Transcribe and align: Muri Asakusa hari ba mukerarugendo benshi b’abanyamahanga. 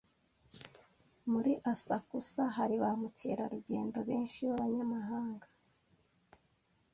Muri 1.31 1.51
Asakusa 1.71 2.41
hari 2.57 2.75
ba 2.83 2.91
mukerarugendo 2.99 3.97
benshi 4.09 4.39
b’abanyamahanga. 4.47 5.47